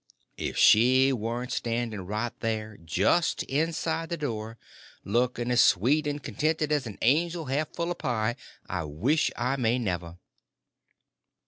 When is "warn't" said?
1.13-1.51